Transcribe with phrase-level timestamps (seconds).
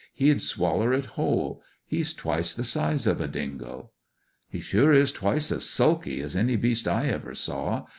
[0.15, 1.61] He'd swaller it whole.
[1.85, 3.91] He's twice the size of a dingo."
[4.49, 7.85] "He sure is twice as sulky as any beast I ever saw.